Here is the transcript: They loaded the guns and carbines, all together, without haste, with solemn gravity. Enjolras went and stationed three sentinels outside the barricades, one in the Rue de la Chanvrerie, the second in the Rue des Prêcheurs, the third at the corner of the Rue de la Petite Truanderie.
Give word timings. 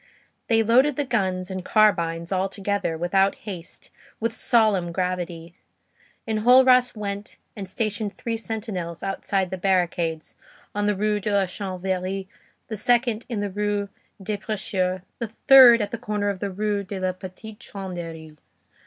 They 0.47 0.63
loaded 0.63 0.95
the 0.95 1.05
guns 1.05 1.51
and 1.51 1.63
carbines, 1.63 2.31
all 2.31 2.49
together, 2.49 2.97
without 2.97 3.35
haste, 3.45 3.91
with 4.19 4.33
solemn 4.33 4.91
gravity. 4.91 5.53
Enjolras 6.27 6.95
went 6.95 7.37
and 7.55 7.69
stationed 7.69 8.17
three 8.17 8.35
sentinels 8.35 9.03
outside 9.03 9.51
the 9.51 9.59
barricades, 9.59 10.33
one 10.71 10.85
in 10.85 10.87
the 10.87 10.95
Rue 10.95 11.19
de 11.19 11.31
la 11.31 11.45
Chanvrerie, 11.45 12.27
the 12.67 12.77
second 12.77 13.27
in 13.29 13.41
the 13.41 13.51
Rue 13.51 13.89
des 14.19 14.37
Prêcheurs, 14.37 15.03
the 15.19 15.27
third 15.27 15.83
at 15.83 15.91
the 15.91 15.99
corner 15.99 16.29
of 16.29 16.39
the 16.39 16.49
Rue 16.49 16.83
de 16.83 16.99
la 16.99 17.11
Petite 17.11 17.59
Truanderie. 17.59 18.39